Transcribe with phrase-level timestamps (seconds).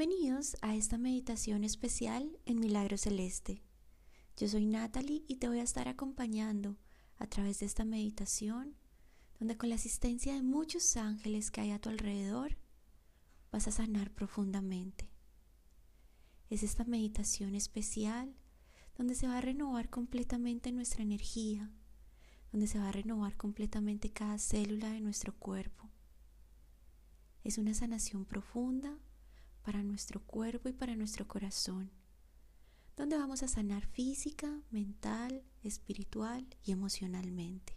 [0.00, 3.62] Bienvenidos a esta meditación especial en Milagro Celeste.
[4.34, 6.78] Yo soy Natalie y te voy a estar acompañando
[7.18, 8.76] a través de esta meditación,
[9.38, 12.56] donde con la asistencia de muchos ángeles que hay a tu alrededor,
[13.52, 15.10] vas a sanar profundamente.
[16.48, 18.34] Es esta meditación especial
[18.96, 21.70] donde se va a renovar completamente nuestra energía,
[22.52, 25.90] donde se va a renovar completamente cada célula de nuestro cuerpo.
[27.44, 28.98] Es una sanación profunda
[29.62, 31.90] para nuestro cuerpo y para nuestro corazón,
[32.96, 37.76] donde vamos a sanar física, mental, espiritual y emocionalmente.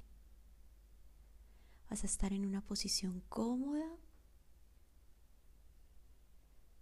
[1.90, 3.98] Vas a estar en una posición cómoda,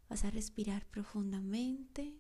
[0.10, 2.20] vas a respirar profundamente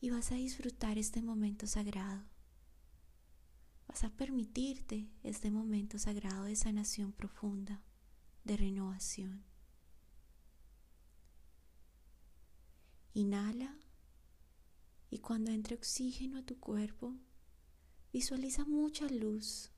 [0.00, 2.24] y vas a disfrutar este momento sagrado.
[3.88, 7.82] Vas a permitirte este momento sagrado de sanación profunda
[8.44, 9.44] de renovación.
[13.12, 13.76] Inhala
[15.10, 17.16] y cuando entre oxígeno a tu cuerpo,
[18.12, 19.72] visualiza mucha luz,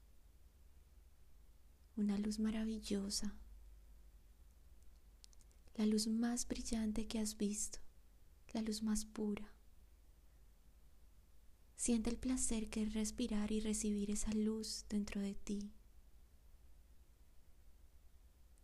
[1.96, 3.34] una luz maravillosa,
[5.74, 7.78] la luz más brillante que has visto,
[8.52, 9.54] la luz más pura.
[11.76, 15.72] Siente el placer que es respirar y recibir esa luz dentro de ti.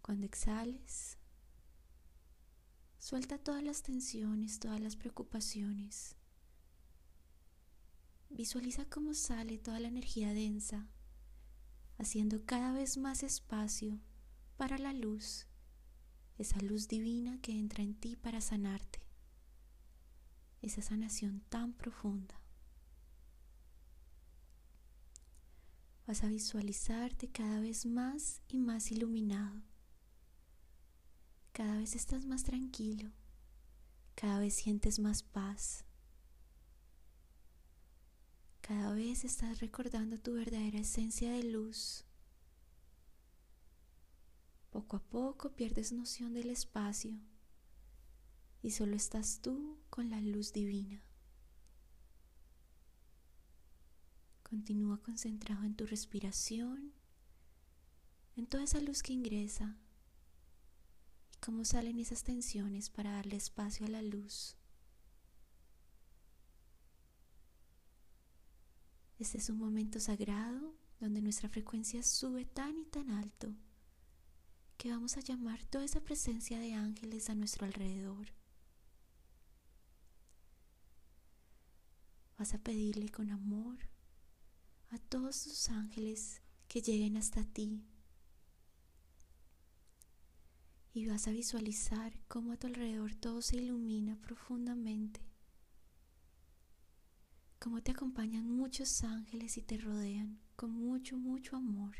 [0.09, 1.19] Cuando exhales,
[2.99, 6.17] suelta todas las tensiones, todas las preocupaciones.
[8.31, 10.89] Visualiza cómo sale toda la energía densa,
[11.99, 14.01] haciendo cada vez más espacio
[14.57, 15.47] para la luz,
[16.39, 19.01] esa luz divina que entra en ti para sanarte,
[20.63, 22.41] esa sanación tan profunda.
[26.07, 29.69] Vas a visualizarte cada vez más y más iluminado
[31.53, 33.11] cada vez estás más tranquilo,
[34.15, 35.85] cada vez sientes más paz,
[38.61, 42.05] cada vez estás recordando tu verdadera esencia de luz.
[44.71, 47.19] Poco a poco pierdes noción del espacio
[48.63, 51.03] y solo estás tú con la luz divina.
[54.43, 56.93] Continúa concentrado en tu respiración,
[58.37, 59.79] en toda esa luz que ingresa
[61.41, 64.57] cómo salen esas tensiones para darle espacio a la luz.
[69.19, 73.55] Este es un momento sagrado donde nuestra frecuencia sube tan y tan alto
[74.77, 78.33] que vamos a llamar toda esa presencia de ángeles a nuestro alrededor.
[82.39, 83.77] Vas a pedirle con amor
[84.91, 87.85] a todos tus ángeles que lleguen hasta ti
[90.93, 95.21] y vas a visualizar cómo a tu alrededor todo se ilumina profundamente,
[97.59, 101.97] cómo te acompañan muchos ángeles y te rodean con mucho, mucho amor.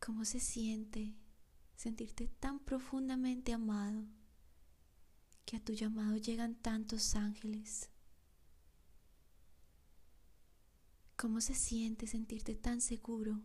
[0.00, 1.14] ¿Cómo se siente
[1.76, 4.06] sentirte tan profundamente amado
[5.44, 7.90] que a tu llamado llegan tantos ángeles?
[11.16, 13.42] ¿Cómo se siente sentirte tan seguro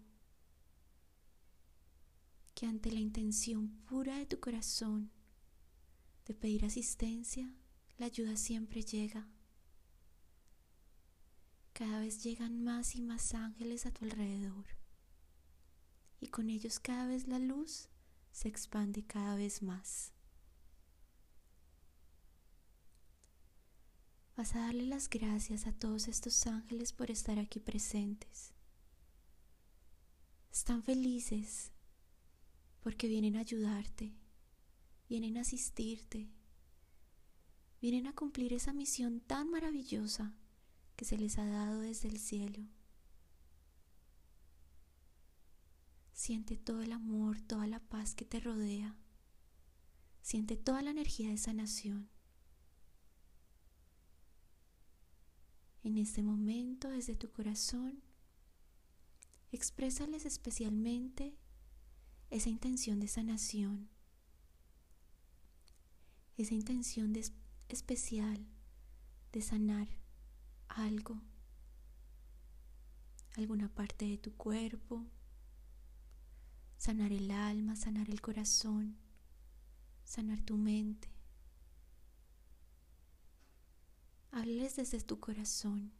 [2.53, 5.11] que ante la intención pura de tu corazón
[6.25, 7.53] de pedir asistencia,
[7.97, 9.27] la ayuda siempre llega.
[11.73, 14.65] Cada vez llegan más y más ángeles a tu alrededor
[16.23, 17.89] y con ellos cada vez la luz
[18.31, 20.13] se expande cada vez más.
[24.37, 28.53] Vas a darle las gracias a todos estos ángeles por estar aquí presentes.
[30.49, 31.72] Están felices
[32.83, 34.13] porque vienen a ayudarte,
[35.07, 36.29] vienen a asistirte,
[37.81, 40.35] vienen a cumplir esa misión tan maravillosa
[40.97, 42.67] que se les ha dado desde el cielo.
[46.11, 48.97] Siente todo el amor, toda la paz que te rodea.
[50.21, 52.09] Siente toda la energía de sanación.
[55.83, 58.03] En este momento, desde tu corazón,
[59.51, 61.37] exprésales especialmente
[62.33, 63.87] esa intención de sanación,
[66.35, 67.23] esa intención de
[67.69, 68.47] especial
[69.31, 69.87] de sanar
[70.67, 71.21] algo,
[73.37, 75.05] alguna parte de tu cuerpo,
[76.75, 78.97] sanar el alma, sanar el corazón,
[80.03, 81.13] sanar tu mente.
[84.31, 85.93] Háblales desde tu corazón.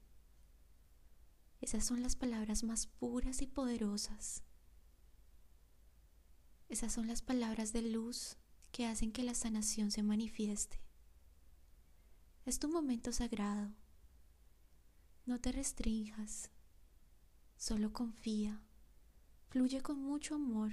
[1.61, 4.43] Esas son las palabras más puras y poderosas.
[6.73, 8.35] Esas son las palabras de luz
[8.71, 10.81] que hacen que la sanación se manifieste.
[12.47, 13.71] Es tu momento sagrado.
[15.27, 16.49] No te restringas,
[17.57, 18.59] solo confía,
[19.49, 20.71] fluye con mucho amor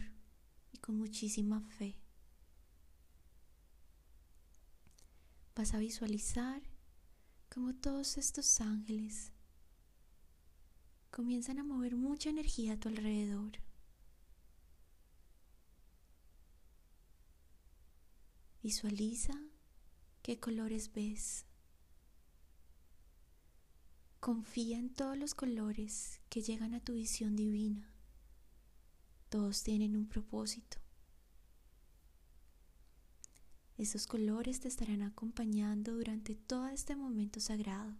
[0.72, 2.00] y con muchísima fe.
[5.54, 6.62] Vas a visualizar
[7.50, 9.34] como todos estos ángeles
[11.10, 13.60] comienzan a mover mucha energía a tu alrededor.
[18.62, 19.32] Visualiza
[20.20, 21.46] qué colores ves.
[24.20, 27.90] Confía en todos los colores que llegan a tu visión divina.
[29.30, 30.76] Todos tienen un propósito.
[33.78, 37.96] Esos colores te estarán acompañando durante todo este momento sagrado.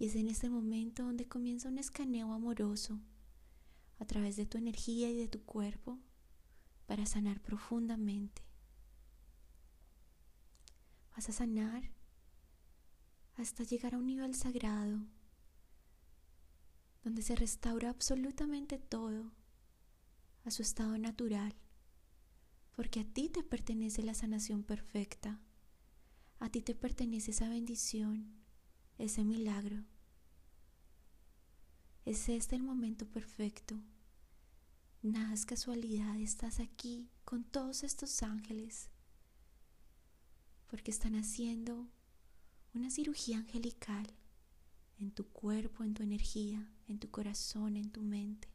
[0.00, 2.98] Y es en este momento donde comienza un escaneo amoroso
[4.00, 6.00] a través de tu energía y de tu cuerpo
[6.86, 8.42] para sanar profundamente.
[11.16, 11.90] Vas a sanar
[13.36, 15.06] hasta llegar a un nivel sagrado
[17.02, 19.32] donde se restaura absolutamente todo
[20.44, 21.54] a su estado natural,
[22.74, 25.40] porque a ti te pertenece la sanación perfecta,
[26.40, 28.34] a ti te pertenece esa bendición,
[28.98, 29.84] ese milagro.
[32.04, 33.80] Es este el momento perfecto.
[35.04, 38.88] Nada es casualidad, estás aquí con todos estos ángeles,
[40.66, 41.90] porque están haciendo
[42.72, 44.06] una cirugía angelical
[44.98, 48.48] en tu cuerpo, en tu energía, en tu corazón, en tu mente.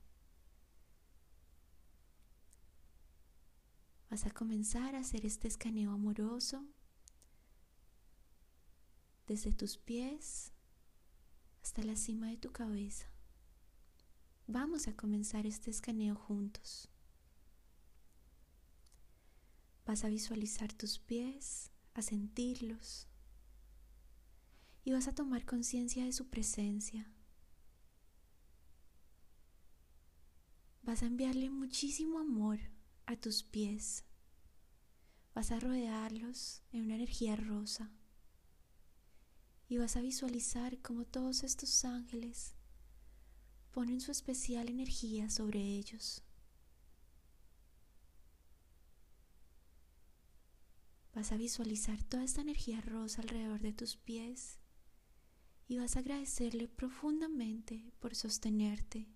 [4.09, 6.65] Vas a comenzar a hacer este escaneo amoroso
[9.27, 10.51] desde tus pies
[11.61, 13.05] hasta la cima de tu cabeza.
[14.51, 16.89] Vamos a comenzar este escaneo juntos.
[19.85, 23.07] Vas a visualizar tus pies, a sentirlos
[24.83, 27.13] y vas a tomar conciencia de su presencia.
[30.81, 32.57] Vas a enviarle muchísimo amor
[33.05, 34.03] a tus pies.
[35.35, 37.91] Vas a rodearlos en una energía rosa
[39.67, 42.55] y vas a visualizar cómo todos estos ángeles
[43.71, 46.23] ponen su especial energía sobre ellos.
[51.13, 54.59] Vas a visualizar toda esta energía rosa alrededor de tus pies
[55.67, 59.07] y vas a agradecerle profundamente por sostenerte,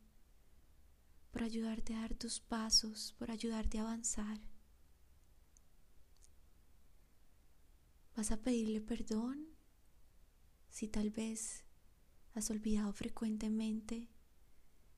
[1.31, 4.39] por ayudarte a dar tus pasos, por ayudarte a avanzar.
[8.15, 9.47] Vas a pedirle perdón
[10.69, 11.63] si tal vez
[12.35, 14.12] has olvidado frecuentemente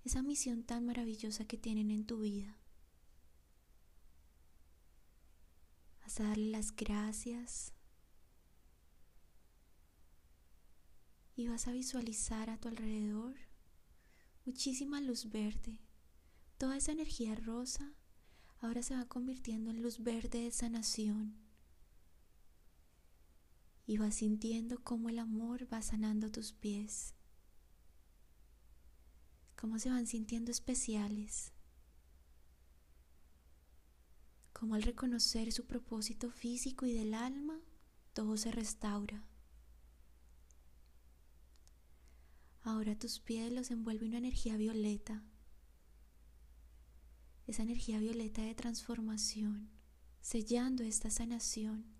[0.05, 2.57] esa misión tan maravillosa que tienen en tu vida.
[6.01, 7.73] Vas a darle las gracias
[11.35, 13.35] y vas a visualizar a tu alrededor
[14.45, 15.79] muchísima luz verde.
[16.57, 17.93] Toda esa energía rosa
[18.59, 21.35] ahora se va convirtiendo en luz verde de sanación
[23.87, 27.15] y vas sintiendo cómo el amor va sanando tus pies,
[29.55, 31.51] cómo se van sintiendo especiales,
[34.53, 37.59] cómo al reconocer su propósito físico y del alma,
[38.13, 39.27] todo se restaura.
[42.61, 45.23] Ahora tus pies los envuelve una energía violeta,
[47.47, 49.69] esa energía violeta de transformación,
[50.21, 51.95] sellando esta sanación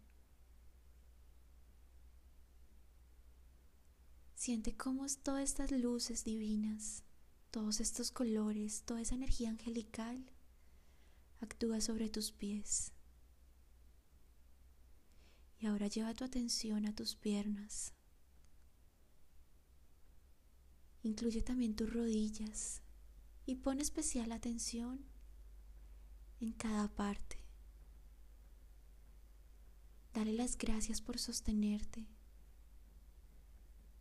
[4.45, 7.04] Siente cómo todas estas luces divinas,
[7.55, 10.29] todos estos colores, toda esa energía angelical
[11.39, 12.91] actúa sobre tus pies.
[15.59, 17.93] Y ahora lleva tu atención a tus piernas.
[21.01, 22.81] Incluye también tus rodillas
[23.45, 25.05] y pon especial atención
[26.41, 27.37] en cada parte.
[30.13, 32.05] Dale las gracias por sostenerte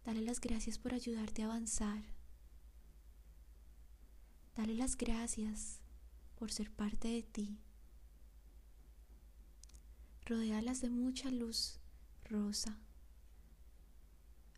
[0.05, 2.14] Dale las gracias por ayudarte a avanzar.
[4.57, 5.81] Dale las gracias
[6.37, 7.59] por ser parte de ti.
[10.27, 11.81] Rodéalas de mucha luz
[12.25, 12.79] rosa.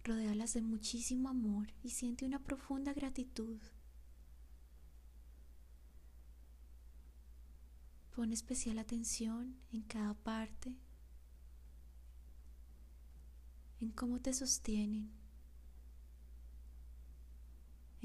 [0.05, 3.59] Rodéalas de muchísimo amor y siente una profunda gratitud.
[8.15, 10.75] Pon especial atención en cada parte,
[13.81, 15.11] en cómo te sostienen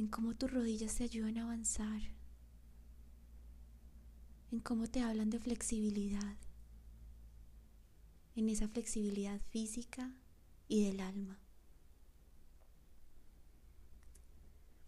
[0.01, 2.01] en cómo tus rodillas te ayudan a avanzar,
[4.51, 6.37] en cómo te hablan de flexibilidad,
[8.35, 10.11] en esa flexibilidad física
[10.67, 11.39] y del alma.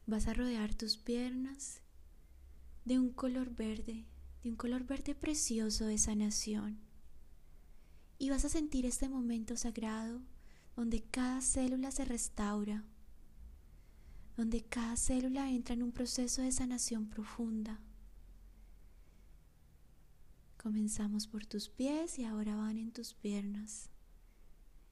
[0.08, 1.82] Vas a rodear tus piernas
[2.84, 4.08] de un color verde,
[4.42, 6.80] de un color verde precioso de sanación.
[8.18, 10.24] Y vas a sentir este momento sagrado
[10.76, 12.84] donde cada célula se restaura,
[14.36, 17.80] donde cada célula entra en un proceso de sanación profunda.
[20.58, 23.90] Comenzamos por tus pies y ahora van en tus piernas.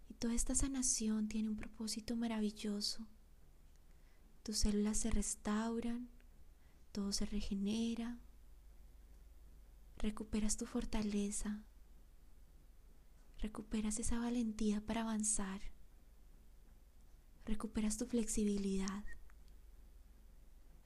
[0.10, 3.08] Y toda esta sanación tiene un propósito maravilloso.
[4.44, 6.10] Tus células se restauran,
[6.92, 8.20] todo se regenera,
[9.98, 11.64] recuperas tu fortaleza,
[13.40, 15.62] recuperas esa valentía para avanzar,
[17.46, 19.04] recuperas tu flexibilidad,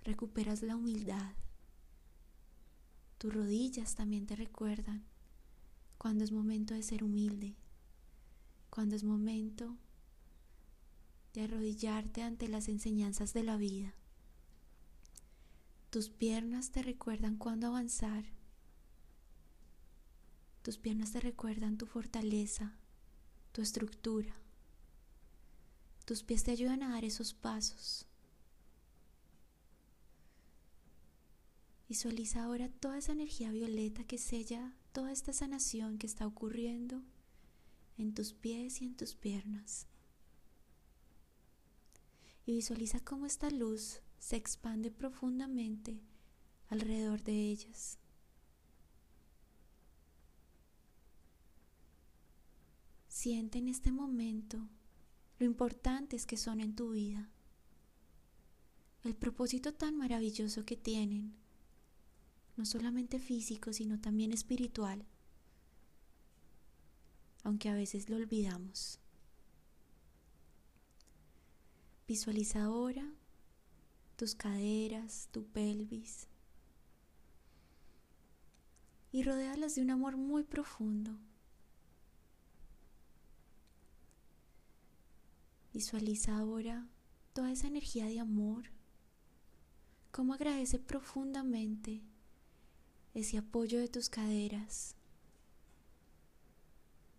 [0.05, 1.33] recuperas la humildad.
[3.17, 5.03] Tus rodillas también te recuerdan
[5.97, 7.55] cuando es momento de ser humilde,
[8.69, 9.77] cuando es momento
[11.33, 13.95] de arrodillarte ante las enseñanzas de la vida.
[15.89, 18.25] Tus piernas te recuerdan cuándo avanzar.
[20.61, 22.77] Tus piernas te recuerdan tu fortaleza,
[23.51, 24.35] tu estructura.
[26.05, 28.07] Tus pies te ayudan a dar esos pasos.
[31.87, 37.03] Visualiza ahora toda esa energía violeta que sella toda esta sanación que está ocurriendo
[37.97, 39.87] en tus pies y en tus piernas.
[42.45, 46.01] Y visualiza cómo esta luz se expande profundamente
[46.69, 47.99] alrededor de ellas.
[53.07, 54.67] Siente en este momento
[55.39, 57.29] lo importantes que son en tu vida,
[59.03, 61.35] el propósito tan maravilloso que tienen,
[62.57, 65.05] no solamente físico, sino también espiritual,
[67.43, 68.99] aunque a veces lo olvidamos.
[72.07, 73.03] Visualiza ahora
[74.15, 76.27] tus caderas, tu pelvis.
[79.11, 81.17] Y rodealas de un amor muy profundo.
[85.73, 86.87] Visualiza ahora
[87.33, 88.65] toda esa energía de amor.
[90.11, 92.01] Cómo agradece profundamente
[93.15, 94.93] ese apoyo de tus caderas.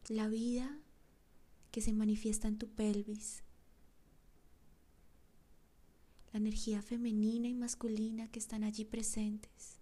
[0.08, 0.78] La vida
[1.72, 3.42] que se manifiesta en tu pelvis
[6.36, 9.78] la energía femenina y masculina que están allí presentes.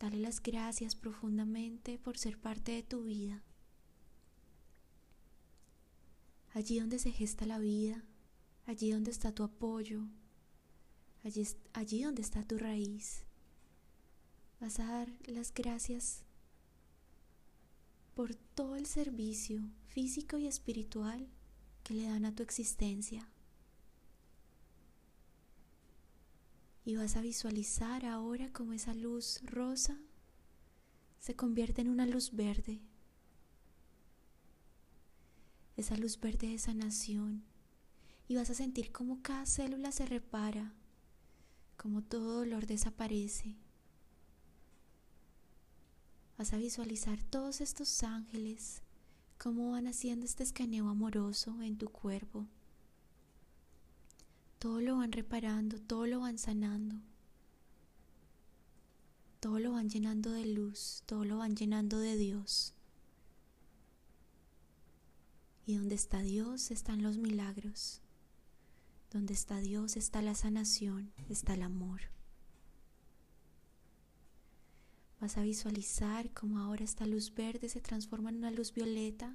[0.00, 3.42] Dale las gracias profundamente por ser parte de tu vida.
[6.54, 8.02] Allí donde se gesta la vida,
[8.64, 10.08] allí donde está tu apoyo,
[11.26, 13.24] allí, allí donde está tu raíz.
[14.60, 16.22] Vas a dar las gracias
[18.14, 21.28] por todo el servicio físico y espiritual
[21.82, 23.28] que le dan a tu existencia.
[26.84, 29.98] Y vas a visualizar ahora como esa luz rosa
[31.18, 32.80] se convierte en una luz verde.
[35.76, 37.44] Esa luz verde de sanación.
[38.28, 40.72] Y vas a sentir como cada célula se repara,
[41.76, 43.56] como todo dolor desaparece.
[46.38, 48.82] Vas a visualizar todos estos ángeles
[49.38, 52.46] cómo van haciendo este escaneo amoroso en tu cuerpo.
[54.58, 56.96] Todo lo van reparando, todo lo van sanando.
[59.40, 62.74] Todo lo van llenando de luz, todo lo van llenando de Dios.
[65.66, 68.00] Y donde está Dios están los milagros.
[69.10, 72.02] Donde está Dios está la sanación, está el amor.
[75.20, 79.34] Vas a visualizar cómo ahora esta luz verde se transforma en una luz violeta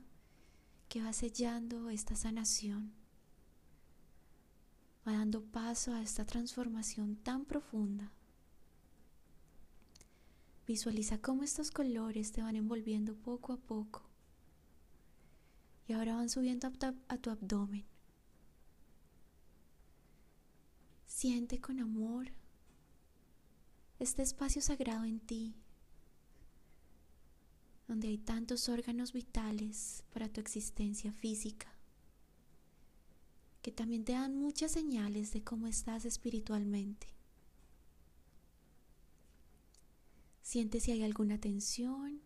[0.90, 2.94] que va sellando esta sanación.
[5.08, 8.12] Va dando paso a esta transformación tan profunda.
[10.68, 14.04] Visualiza cómo estos colores te van envolviendo poco a poco.
[15.88, 16.72] Y ahora van subiendo
[17.08, 17.91] a tu abdomen.
[21.22, 22.32] Siente con amor
[24.00, 25.54] este espacio sagrado en ti
[27.88, 31.72] donde hay tantos órganos vitales para tu existencia física,
[33.62, 37.06] que también te dan muchas señales de cómo estás espiritualmente.
[40.42, 42.20] Siente si hay alguna tensión,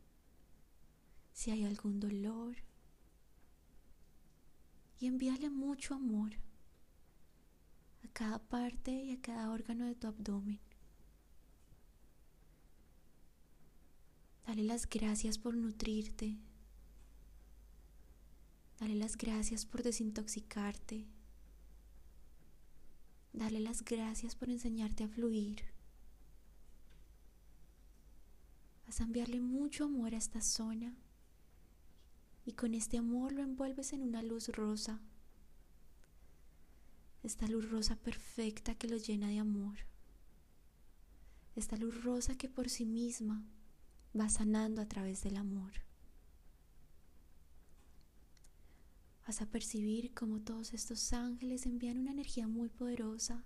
[1.33, 2.55] si hay algún dolor.
[5.01, 6.37] y envíale mucho amor
[8.15, 10.61] cada parte y a cada órgano de tu abdomen.
[14.47, 16.37] Dale las gracias por nutrirte.
[18.79, 21.05] Dale las gracias por desintoxicarte.
[23.33, 25.65] Dale las gracias por enseñarte a fluir.
[28.85, 30.95] Vas a enviarle mucho amor a esta zona
[32.45, 35.01] y con este amor lo envuelves en una luz rosa.
[37.25, 39.79] Esta luz rosa perfecta que lo llena de amor.
[41.55, 43.43] Esta luz rosa que por sí misma
[44.15, 45.71] va sanando a través del amor.
[49.25, 53.43] Vas a percibir cómo todos estos ángeles envían una energía muy poderosa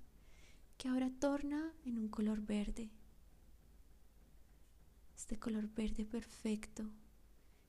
[0.78, 2.90] que ahora torna en un color verde.
[5.16, 6.84] Este color verde perfecto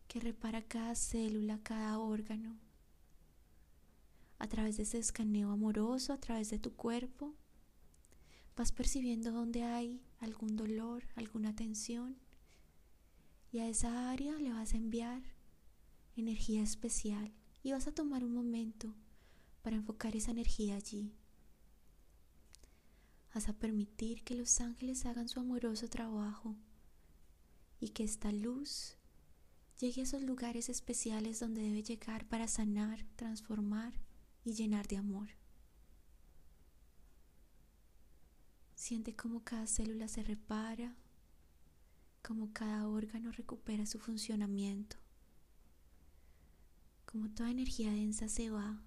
[0.09, 2.59] que repara cada célula, cada órgano.
[4.41, 7.35] A través de ese escaneo amoroso, a través de tu cuerpo,
[8.57, 12.17] vas percibiendo dónde hay algún dolor, alguna tensión.
[13.53, 15.23] Y a esa área le vas a enviar
[16.17, 17.33] energía especial.
[17.63, 18.95] Y vas a tomar un momento
[19.61, 21.13] para enfocar esa energía allí.
[23.35, 26.57] Vas a permitir que los ángeles hagan su amoroso trabajo
[27.79, 28.97] y que esta luz
[29.79, 33.93] llegue a esos lugares especiales donde debe llegar para sanar, transformar
[34.45, 35.29] y llenar de amor.
[38.75, 40.97] Siente cómo cada célula se repara,
[42.23, 44.97] como cada órgano recupera su funcionamiento,
[47.05, 48.83] como toda energía densa se va,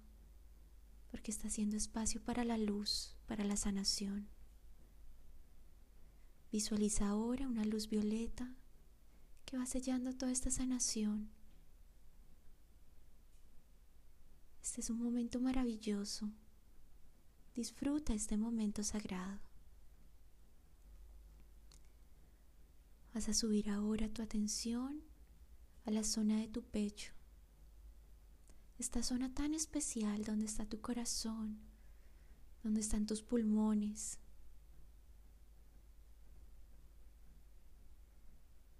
[1.10, 4.28] porque está haciendo espacio para la luz, para la sanación.
[6.50, 8.54] Visualiza ahora una luz violeta
[9.44, 11.30] que va sellando toda esta sanación.
[14.64, 16.30] Este es un momento maravilloso.
[17.54, 19.38] Disfruta este momento sagrado.
[23.12, 25.02] Vas a subir ahora tu atención
[25.84, 27.12] a la zona de tu pecho.
[28.78, 31.60] Esta zona tan especial donde está tu corazón,
[32.62, 34.18] donde están tus pulmones.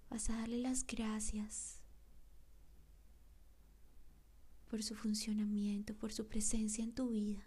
[0.09, 1.74] Vas a darle las gracias
[4.75, 7.41] por su funcionamiento, por su presencia en tu vida.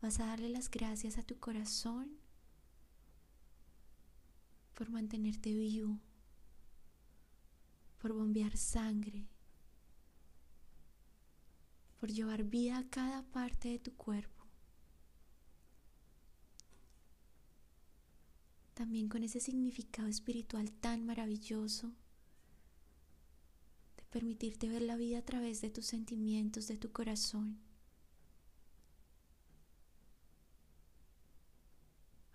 [0.00, 2.16] Vas a darle las gracias a tu corazón
[4.74, 5.98] por mantenerte vivo,
[7.98, 9.26] por bombear sangre,
[11.98, 14.46] por llevar vida a cada parte de tu cuerpo.
[18.74, 21.92] También con ese significado espiritual tan maravilloso
[24.14, 27.58] permitirte ver la vida a través de tus sentimientos, de tu corazón.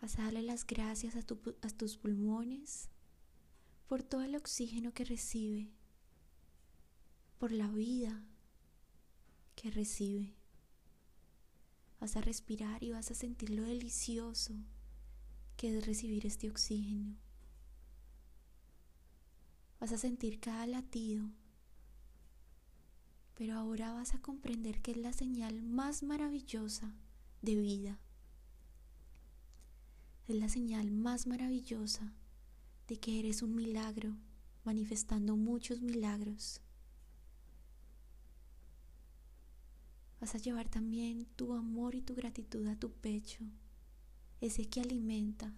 [0.02, 2.90] Vas a darle las gracias a, tus pulmones
[3.88, 5.72] por todo el oxígeno que recibe,
[7.38, 8.26] por la vida
[9.56, 10.36] que recibe.
[12.02, 14.54] Vas a respirar y vas a sentir lo delicioso
[15.56, 17.16] que es recibir este oxígeno.
[19.80, 21.32] Vas a sentir cada latido,
[23.40, 26.94] pero ahora vas a comprender que es la señal más maravillosa
[27.42, 28.00] de vida
[30.30, 32.14] es la señal más maravillosa
[32.88, 34.16] de que eres un milagro,
[34.64, 36.62] manifestando muchos milagros.
[40.22, 43.44] Vas a llevar también tu amor y tu gratitud a tu pecho,
[44.40, 45.56] ese que alimenta,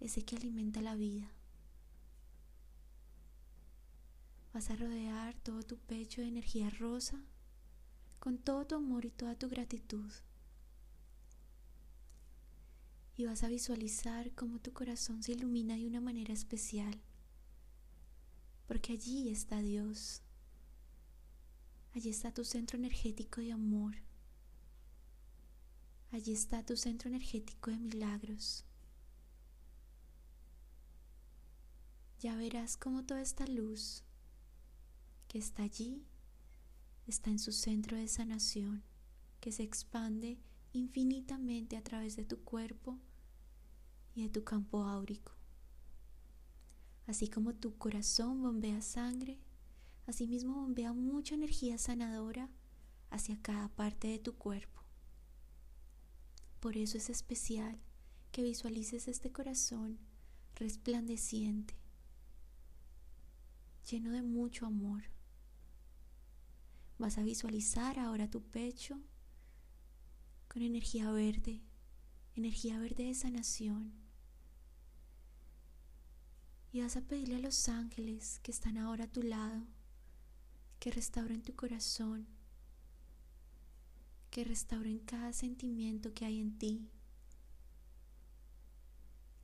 [0.00, 1.30] ese que alimenta la vida.
[4.52, 7.22] Vas a rodear todo tu pecho de energía rosa
[8.18, 10.10] con todo tu amor y toda tu gratitud.
[13.16, 17.00] Y vas a visualizar cómo tu corazón se ilumina de una manera especial,
[18.66, 20.22] porque allí está Dios,
[21.94, 23.96] allí está tu centro energético de amor,
[26.12, 28.64] allí está tu centro energético de milagros.
[32.20, 34.04] Ya verás cómo toda esta luz
[35.28, 36.04] que está allí
[37.06, 38.82] está en su centro de sanación,
[39.40, 40.38] que se expande
[40.72, 42.98] infinitamente a través de tu cuerpo
[44.14, 45.32] y de tu campo áurico.
[47.06, 49.38] Así como tu corazón bombea sangre,
[50.06, 52.50] asimismo bombea mucha energía sanadora
[53.10, 54.82] hacia cada parte de tu cuerpo.
[56.60, 57.80] Por eso es especial
[58.32, 59.98] que visualices este corazón
[60.56, 61.74] resplandeciente,
[63.88, 65.04] lleno de mucho amor,
[66.98, 69.00] Vas a visualizar ahora tu pecho
[70.48, 71.62] con energía verde,
[72.34, 73.92] energía verde de sanación.
[76.72, 79.66] Y vas a pedirle a los ángeles que están ahora a tu lado
[80.80, 82.26] que restauren tu corazón,
[84.30, 86.90] que restauren cada sentimiento que hay en ti,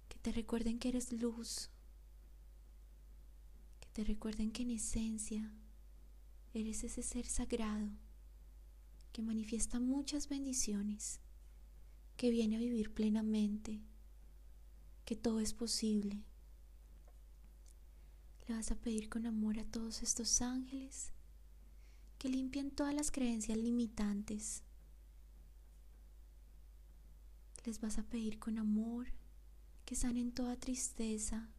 [0.08, 1.70] que te recuerden que eres luz,
[3.80, 5.52] que te recuerden que en esencia
[6.54, 7.90] eres ese ser sagrado
[9.12, 11.20] que manifiesta muchas bendiciones,
[12.16, 13.80] que viene a vivir plenamente,
[15.04, 16.24] que todo es posible.
[18.46, 21.12] Le vas a pedir con amor a todos estos ángeles
[22.18, 24.62] que limpien todas las creencias limitantes.
[27.64, 29.08] Les vas a pedir con amor
[29.84, 31.50] que sanen toda tristeza.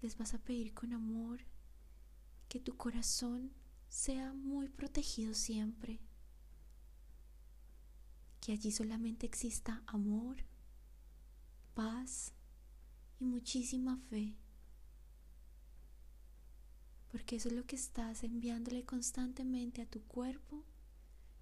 [0.00, 1.40] Les vas a pedir con amor
[2.52, 3.50] que tu corazón
[3.88, 6.02] sea muy protegido siempre.
[8.42, 10.36] Que allí solamente exista amor,
[11.72, 12.34] paz
[13.18, 14.36] y muchísima fe
[17.10, 20.62] porque eso es lo que estás enviándole constantemente a tu cuerpo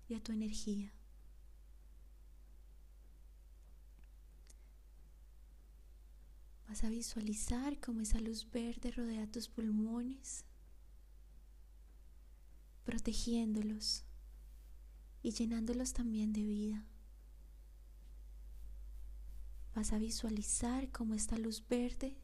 [0.09, 0.93] y a tu energía.
[6.69, 10.45] Vas a visualizar cómo esa luz verde rodea tus pulmones,
[12.85, 14.05] protegiéndolos
[15.23, 16.87] y llenándolos también de vida.
[19.75, 22.17] Vas a visualizar cómo esta luz verde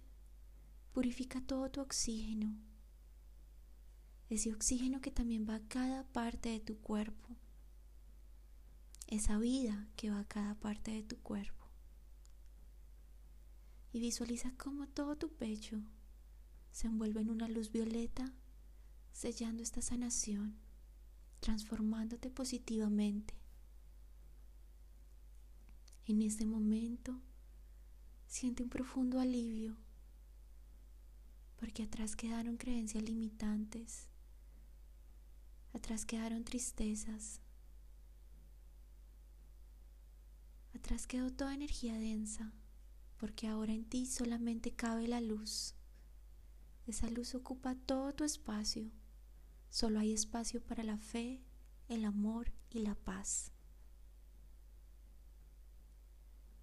[0.93, 2.57] purifica todo tu oxígeno
[4.29, 7.37] ese oxígeno que también va a cada parte de tu cuerpo,
[9.07, 11.65] esa vida que va a cada parte de tu cuerpo.
[13.93, 15.81] Y visualiza cómo todo tu pecho
[16.73, 18.35] se envuelve en una luz violeta,
[19.17, 20.57] sellando esta sanación,
[21.41, 23.35] transformándote positivamente.
[26.07, 27.21] En este momento,
[28.27, 29.77] siente un profundo alivio,
[31.57, 34.09] porque atrás quedaron creencias limitantes
[35.77, 37.43] Atrás quedaron tristezas.
[40.75, 42.51] Atrás quedó toda energía densa,
[43.19, 45.75] porque ahora en ti solamente cabe la luz.
[46.87, 48.91] Esa luz ocupa todo tu espacio.
[49.71, 51.43] Solo hay espacio para la fe,
[51.89, 53.53] el amor y la paz.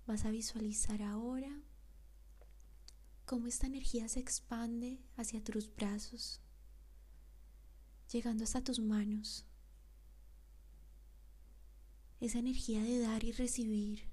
[0.06, 1.62] Vas a visualizar ahora
[3.26, 6.42] cómo esta energía se expande hacia tus brazos,
[8.12, 9.46] llegando hasta tus manos.
[12.20, 14.10] Esa energía de dar y recibir,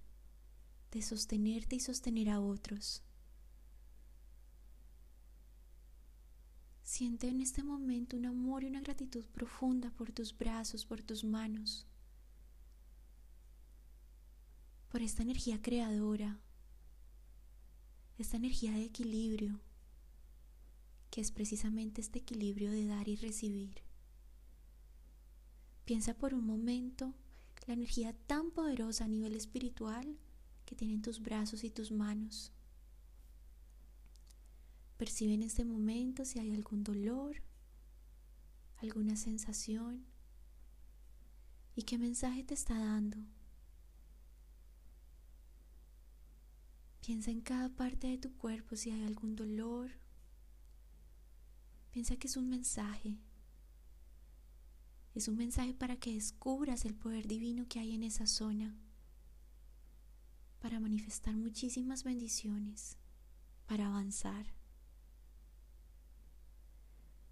[0.91, 3.03] de sostenerte y sostener a otros.
[6.91, 11.23] Siente en este momento un amor y una gratitud profunda por tus brazos, por tus
[11.23, 11.87] manos,
[14.89, 16.41] por esta energía creadora,
[18.19, 19.61] esta energía de equilibrio,
[21.13, 23.83] que es precisamente este equilibrio de dar y recibir.
[25.85, 27.15] Piensa por un momento
[27.69, 30.19] la energía tan poderosa a nivel espiritual
[30.67, 32.53] que tienen tus brazos y tus manos.
[35.01, 37.43] Percibe en este momento si hay algún dolor,
[38.77, 40.05] alguna sensación
[41.75, 43.17] y qué mensaje te está dando.
[47.01, 49.91] Piensa en cada parte de tu cuerpo si hay algún dolor.
[51.93, 53.17] Piensa que es un mensaje
[55.15, 58.79] es un mensaje para que descubras el poder divino que hay en esa zona,
[60.61, 62.99] para manifestar muchísimas bendiciones,
[63.67, 64.60] para avanzar.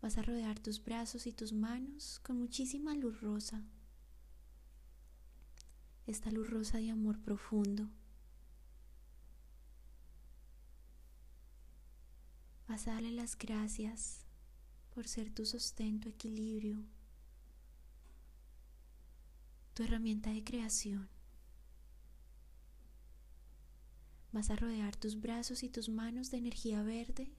[0.00, 3.64] Vas a rodear tus brazos y tus manos con muchísima luz rosa.
[6.06, 7.90] Esta luz rosa de amor profundo.
[12.68, 14.24] Vas a darle las gracias
[14.94, 16.84] por ser tu sostén, tu equilibrio,
[19.74, 21.08] tu herramienta de creación.
[24.32, 27.32] Vas a rodear tus brazos y tus manos de energía verde,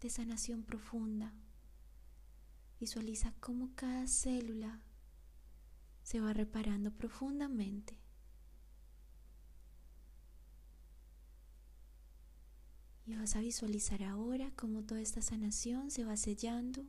[0.00, 1.32] de sanación profunda.
[2.80, 4.80] Visualiza cómo cada célula
[6.02, 7.98] se va reparando profundamente.
[13.06, 16.84] Y vas a visualizar ahora cómo toda esta sanación se va sellando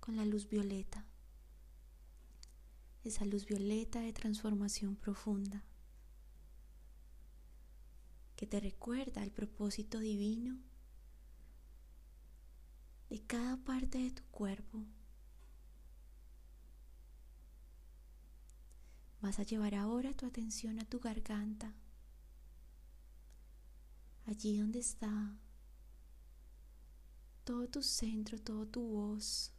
[0.00, 1.06] con la luz violeta
[3.04, 5.64] esa luz violeta de transformación profunda
[8.36, 10.58] que te recuerda el propósito divino
[13.08, 14.84] de cada parte de tu cuerpo,
[19.20, 21.74] Vas a llevar ahora tu atención a tu garganta,
[24.26, 25.38] allí donde está
[27.44, 29.52] todo tu centro, todo tu voz,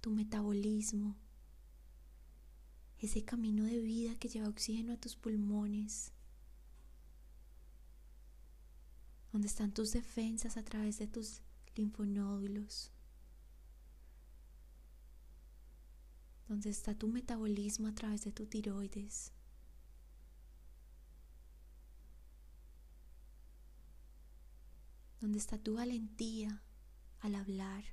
[0.00, 1.16] tu metabolismo,
[2.98, 6.12] ese camino de vida que lleva oxígeno a tus pulmones,
[9.30, 11.42] donde están tus defensas a través de tus
[11.76, 12.95] linfonódulos.
[16.48, 19.32] Donde está tu metabolismo a través de tu tiroides.
[25.20, 26.62] Donde está tu valentía
[27.20, 27.84] al hablar,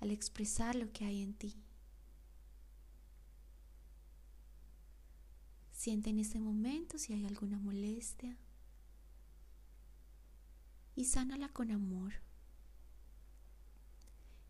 [0.00, 1.62] al expresar lo que hay en ti.
[5.70, 8.38] Siente en ese momento si hay alguna molestia
[10.96, 12.14] y sánala con amor.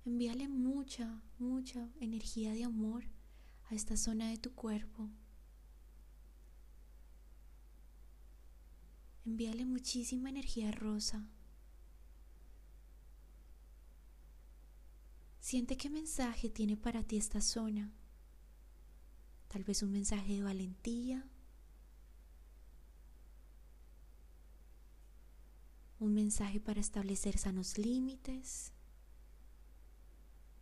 [0.07, 3.05] Envíale mucha, mucha energía de amor
[3.71, 5.09] a esta zona de tu cuerpo.
[9.25, 11.27] Envíale muchísima energía rosa.
[15.41, 17.91] Siente qué mensaje tiene para ti esta zona.
[19.49, 21.27] Tal vez un mensaje de valentía.
[25.99, 28.74] Un mensaje para establecer sanos límites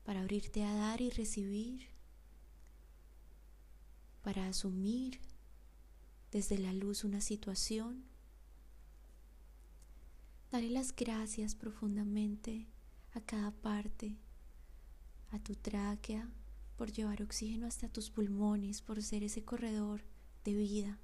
[0.05, 1.89] para abrirte a dar y recibir,
[4.23, 5.21] para asumir
[6.31, 8.05] desde la luz una situación.
[10.51, 12.67] Daré las gracias profundamente
[13.15, 14.17] a cada parte,
[15.31, 16.31] a tu tráquea
[16.77, 20.03] por llevar oxígeno hasta tus pulmones, por ser ese corredor
[20.45, 20.99] de vida,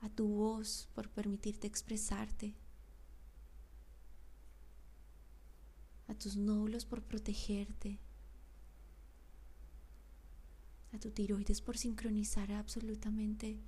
[0.00, 2.54] a tu voz por permitirte expresarte,
[6.20, 7.98] tus nódulos por protegerte,
[10.92, 13.58] a tu tiroides por sincronizar absolutamente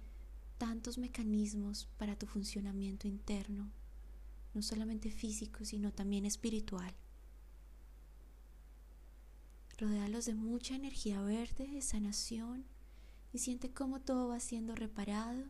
[0.58, 3.72] tantos mecanismos para tu funcionamiento interno,
[4.54, 6.94] no solamente físico, sino también espiritual.
[9.78, 12.64] Rodéalos de mucha energía verde, de sanación,
[13.32, 15.44] y siente cómo todo va siendo reparado.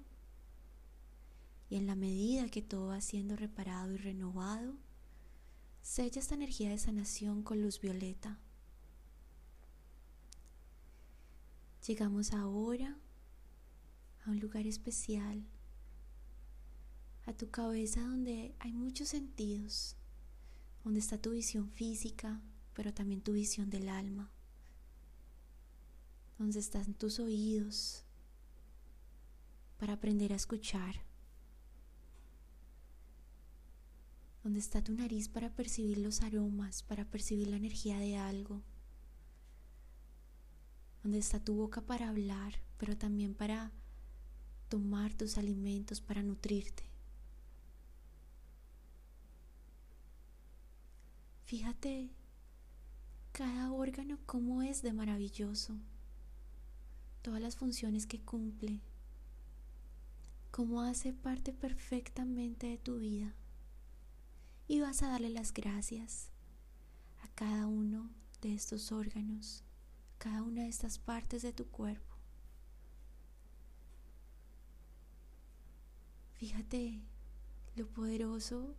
[1.68, 4.76] Y en la medida que todo va siendo reparado y renovado,
[5.82, 8.38] Sella esta energía de sanación con luz violeta.
[11.86, 12.96] Llegamos ahora
[14.24, 15.44] a un lugar especial,
[17.26, 19.96] a tu cabeza donde hay muchos sentidos,
[20.84, 22.40] donde está tu visión física,
[22.74, 24.30] pero también tu visión del alma,
[26.38, 28.04] donde están tus oídos
[29.78, 31.11] para aprender a escuchar.
[34.42, 38.62] Donde está tu nariz para percibir los aromas, para percibir la energía de algo,
[41.02, 43.70] donde está tu boca para hablar, pero también para
[44.68, 46.84] tomar tus alimentos, para nutrirte.
[51.44, 52.10] Fíjate
[53.32, 55.76] cada órgano cómo es de maravilloso,
[57.22, 58.80] todas las funciones que cumple,
[60.50, 63.34] cómo hace parte perfectamente de tu vida
[64.72, 66.30] y vas a darle las gracias
[67.22, 68.08] a cada uno
[68.40, 69.62] de estos órganos,
[70.16, 72.16] cada una de estas partes de tu cuerpo.
[76.32, 77.02] Fíjate
[77.76, 78.74] lo poderoso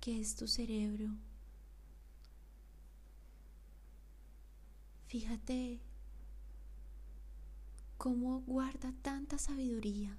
[0.00, 1.08] que es tu cerebro.
[5.08, 5.80] Fíjate
[7.98, 10.16] cómo guarda tanta sabiduría.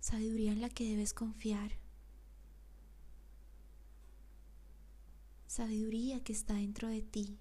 [0.00, 1.85] Sabiduría en la que debes confiar.
[5.46, 7.38] Sabiduría que está dentro de ti.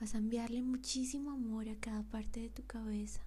[0.00, 3.20] Vas a enviarle muchísimo amor a cada parte de tu cabeza.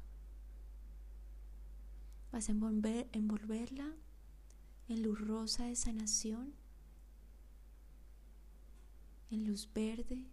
[2.32, 3.94] Vas a envolver, envolverla
[4.88, 6.54] en luz rosa de sanación,
[9.32, 10.24] en luz verde,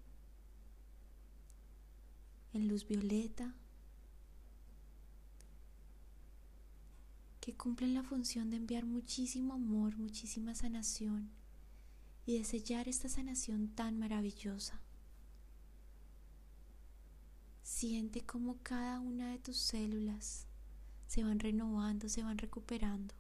[2.53, 3.55] en luz violeta.
[7.49, 11.31] Que cumplen la función de enviar muchísimo amor, muchísima sanación
[12.27, 14.83] y de sellar esta sanación tan maravillosa.
[17.63, 20.47] Siente como cada una de tus células
[21.07, 23.15] se van renovando, se van recuperando.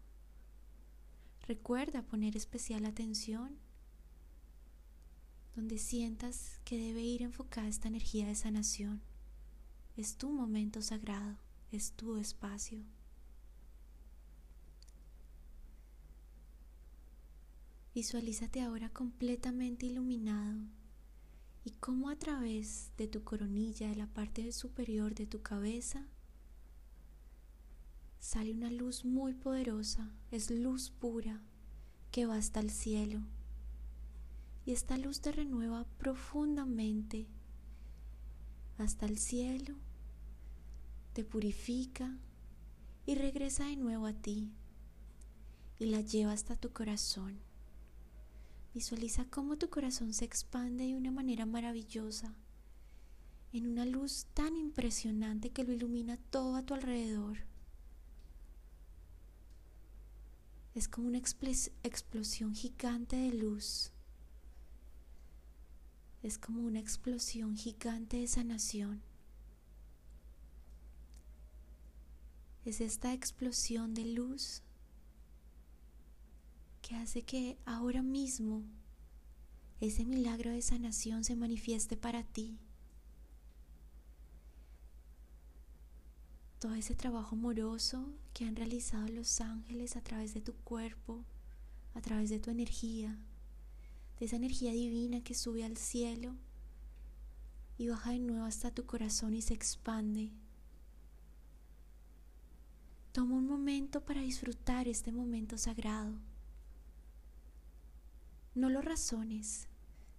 [1.46, 3.56] Recuerda poner especial atención
[5.56, 9.00] donde sientas que debe ir enfocada esta energía de sanación.
[9.96, 11.38] Es tu momento sagrado,
[11.72, 12.84] es tu espacio.
[17.98, 20.60] Visualízate ahora completamente iluminado
[21.64, 26.06] y cómo a través de tu coronilla, de la parte superior de tu cabeza,
[28.20, 31.42] sale una luz muy poderosa, es luz pura
[32.12, 33.20] que va hasta el cielo.
[34.64, 37.26] Y esta luz te renueva profundamente
[38.76, 39.74] hasta el cielo,
[41.14, 42.16] te purifica
[43.06, 44.52] y regresa de nuevo a ti
[45.80, 47.47] y la lleva hasta tu corazón.
[48.74, 52.34] Visualiza cómo tu corazón se expande de una manera maravillosa,
[53.52, 57.38] en una luz tan impresionante que lo ilumina todo a tu alrededor.
[60.74, 63.90] Es como una explosión gigante de luz.
[66.22, 69.02] Es como una explosión gigante de sanación.
[72.64, 74.62] Es esta explosión de luz
[76.88, 78.62] que hace que ahora mismo
[79.78, 82.58] ese milagro de sanación se manifieste para ti.
[86.58, 91.24] todo ese trabajo amoroso que han realizado los ángeles a través de tu cuerpo,
[91.94, 93.16] a través de tu energía,
[94.18, 96.34] de esa energía divina que sube al cielo
[97.76, 100.32] y baja de nuevo hasta tu corazón y se expande.
[103.12, 106.18] Toma un momento para disfrutar este momento sagrado.
[108.58, 109.68] No lo razones,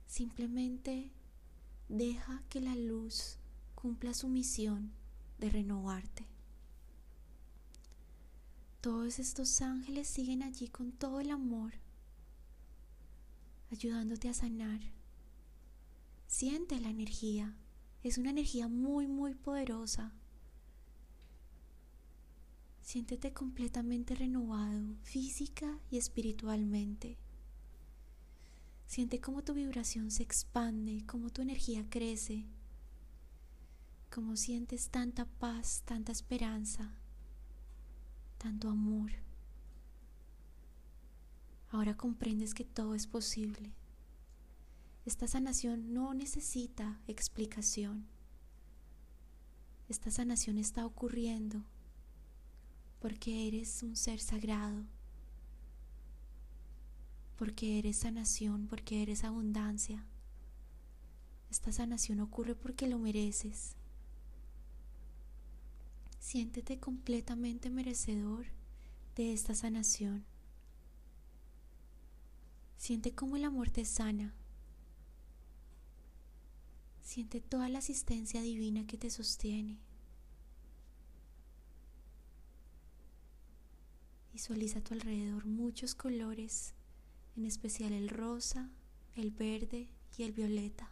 [0.08, 1.12] simplemente
[1.90, 3.36] deja que la luz
[3.76, 4.94] cumpla su misión
[5.40, 6.26] de renovarte.
[8.80, 11.74] Todos estos ángeles siguen allí con todo el amor,
[13.74, 14.80] ayudándote a sanar.
[16.26, 17.58] Siente la energía,
[18.04, 20.14] es una energía muy, muy poderosa.
[22.84, 27.18] Siéntete completamente renovado, física y espiritualmente.
[28.90, 32.46] Siente cómo tu vibración se expande, cómo tu energía crece
[34.10, 36.96] cómo sientes tanta paz, tanta esperanza,
[38.38, 39.12] tanto amor.
[41.70, 43.72] Ahora comprendes que todo es posible.
[45.06, 48.08] Esta sanación no necesita explicación.
[49.88, 51.64] Esta sanación está ocurriendo
[53.00, 54.86] porque eres un ser sagrado,
[57.40, 60.06] porque eres sanación, porque eres abundancia.
[61.50, 63.78] Esta sanación ocurre porque lo mereces.
[66.20, 68.48] Siéntete completamente merecedor
[69.16, 70.26] de esta sanación.
[72.76, 74.34] Siente cómo el amor te sana.
[77.02, 79.80] Siente toda la asistencia divina que te sostiene.
[84.34, 86.74] Visualiza a tu alrededor muchos colores,
[87.36, 88.70] en especial el rosa,
[89.16, 90.92] el verde y el violeta.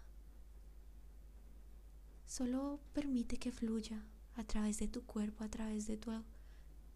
[2.26, 4.04] Solo permite que fluya
[4.36, 6.12] a través de tu cuerpo, a través de tu,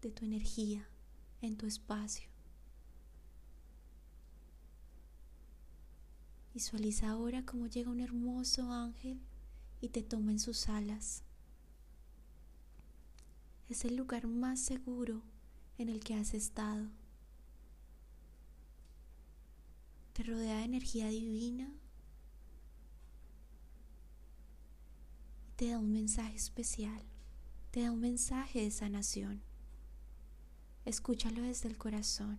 [0.02, 0.86] de tu energía,
[1.40, 2.28] en tu espacio.
[6.54, 9.20] Visualiza ahora cómo llega un hermoso ángel
[9.80, 11.22] y te toma en sus alas.
[13.70, 15.22] Es el lugar más seguro
[15.78, 16.88] en el que has estado.
[20.12, 21.72] Te rodea de energía divina
[25.48, 27.12] y te da un mensaje especial
[27.72, 29.40] te da un mensaje de sanación.
[30.84, 32.38] Escúchalo desde el corazón.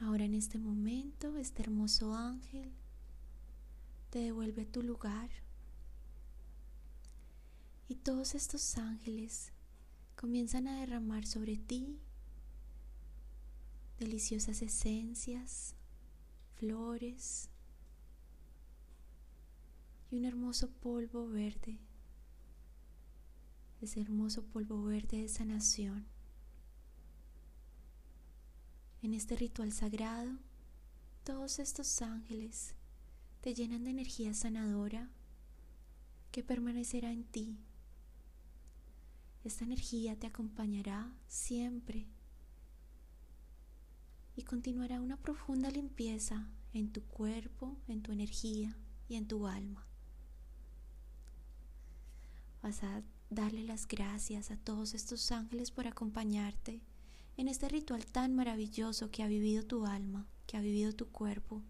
[0.00, 2.72] Ahora en este momento, este hermoso ángel
[4.08, 5.28] te devuelve a tu lugar.
[7.88, 9.51] Y todos estos ángeles
[10.22, 11.98] comienzan a derramar sobre ti
[13.98, 15.74] deliciosas esencias,
[16.54, 17.50] flores,
[20.12, 21.80] y un hermoso polvo verde,
[23.80, 26.06] ese hermoso polvo verde de sanación.
[29.02, 30.38] En este ritual sagrado,
[31.24, 32.76] todos estos ángeles
[33.40, 35.10] te llenan de energía sanadora
[36.30, 37.58] que permanecerá en ti.
[39.44, 42.06] Esta energía te acompañará siempre
[44.36, 48.76] y continuará una profunda limpieza en tu cuerpo, en tu energía
[49.08, 49.84] y en tu alma.
[52.62, 56.80] Vas a darle las gracias a todos estos ángeles por acompañarte
[57.36, 61.62] en este ritual tan maravilloso que ha vivido tu alma, que ha vivido tu cuerpo.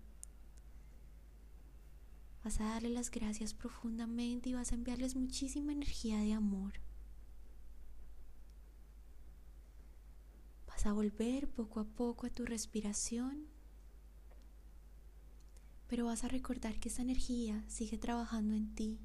[2.44, 6.74] Vas a darle las gracias profundamente y vas a enviarles muchísima energía de amor.
[10.84, 13.46] A volver poco a poco a tu respiración
[15.86, 18.98] pero vas a recordar que esa energía sigue trabajando en ti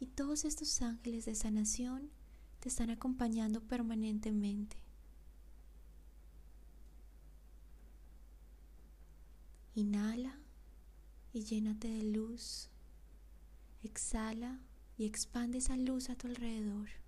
[0.00, 2.10] y todos estos ángeles de sanación
[2.58, 4.76] te están acompañando permanentemente.
[9.74, 10.40] Inhala
[11.32, 12.70] y llénate de luz.
[13.82, 14.58] Exhala
[14.96, 17.03] y expande esa luz a tu alrededor.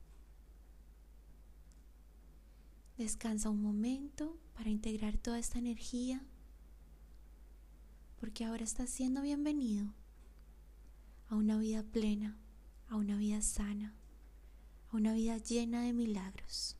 [2.99, 6.25] Descansa un momento para integrar toda esta energía,
[8.19, 9.93] porque ahora estás siendo bienvenido
[11.29, 12.39] a una vida plena,
[12.89, 13.95] a una vida sana,
[14.91, 16.79] a una vida llena de milagros.